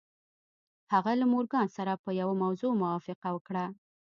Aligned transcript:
هغه 0.93 1.11
له 1.19 1.25
مورګان 1.33 1.67
سره 1.77 1.93
په 2.03 2.09
یوه 2.19 2.33
موضوع 2.43 2.71
موافقه 2.81 3.29
وکړه 3.33 3.65